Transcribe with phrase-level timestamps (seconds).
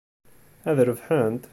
[0.69, 1.43] Ad rebḥent?